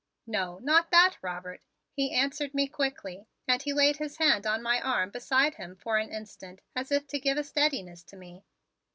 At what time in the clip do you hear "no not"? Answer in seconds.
0.25-0.89